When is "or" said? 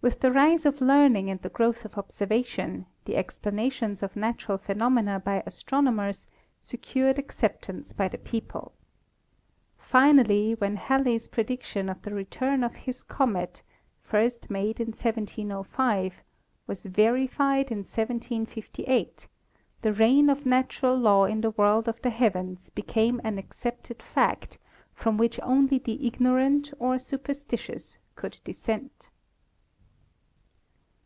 26.78-27.00